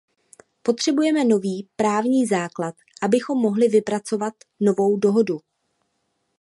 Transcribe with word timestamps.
Potřebujeme 0.63 1.25
nový 1.25 1.67
právní 1.75 2.25
základ, 2.25 2.75
abychom 3.01 3.37
mohli 3.41 3.67
vypracovat 3.67 4.33
novou 4.59 4.97
dohodu. 4.97 5.39